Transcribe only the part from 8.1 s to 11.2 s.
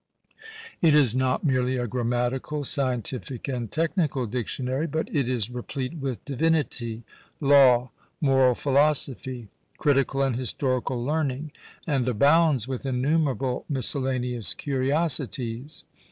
moral philosophy, critical and historical